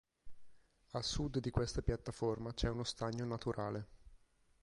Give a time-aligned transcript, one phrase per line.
[0.93, 3.87] A sud di questa piattaforma c'è uno stagno naturale.